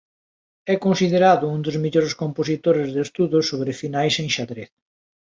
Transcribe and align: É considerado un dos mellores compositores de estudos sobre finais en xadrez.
É 0.73 0.75
considerado 0.85 1.51
un 1.55 1.59
dos 1.65 1.75
mellores 1.83 2.13
compositores 2.23 2.87
de 2.95 3.01
estudos 3.07 3.47
sobre 3.51 3.77
finais 3.81 4.15
en 4.21 4.27
xadrez. 4.35 4.69